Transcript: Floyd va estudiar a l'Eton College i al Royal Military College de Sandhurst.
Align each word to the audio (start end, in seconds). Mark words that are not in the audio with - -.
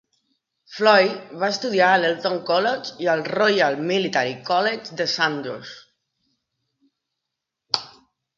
Floyd 0.75 1.33
va 1.43 1.49
estudiar 1.55 1.89
a 1.89 1.99
l'Eton 2.03 2.37
College 2.47 2.95
i 3.05 3.09
al 3.13 3.21
Royal 3.27 3.77
Military 3.91 4.33
College 4.49 4.99
de 5.03 5.09
Sandhurst. 5.13 7.85